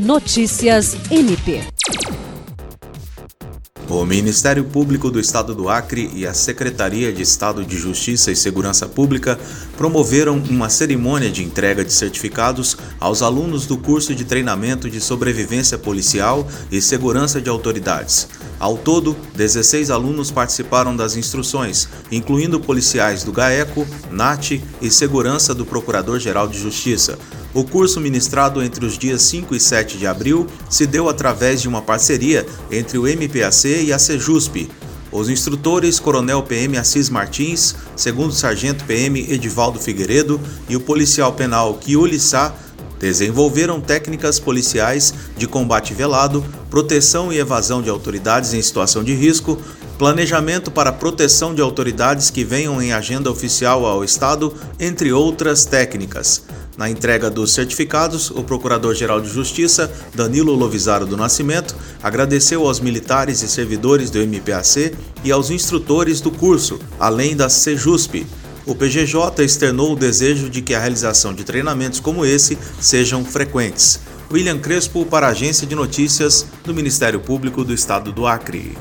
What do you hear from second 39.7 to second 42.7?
Figueiredo e o policial penal Kiuli Sá